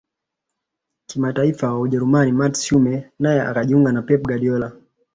kimataifa 1.05 1.73
wa 1.73 1.79
ujerumani 1.79 2.31
mats 2.31 2.73
hummels 2.73 3.05
naye 3.19 3.41
akajiunga 3.41 3.91
na 3.91 4.01
pep 4.01 4.21
guardiola 4.23 4.71